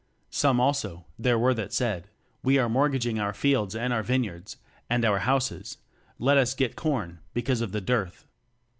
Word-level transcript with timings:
"Some 0.31 0.59
also 0.59 1.05
there 1.19 1.37
were 1.37 1.53
that 1.53 1.71
said, 1.71 2.07
We 2.41 2.57
are 2.57 2.67
mortgaging 2.67 3.19
our 3.19 3.33
fields 3.35 3.75
and 3.75 3.93
our 3.93 4.01
vineyards, 4.01 4.57
and 4.89 5.05
our 5.05 5.19
houses: 5.19 5.77
let 6.17 6.37
us 6.39 6.55
get 6.55 6.75
corn, 6.75 7.19
because 7.35 7.61
of 7.61 7.71
the 7.71 7.81
dearth. 7.81 8.25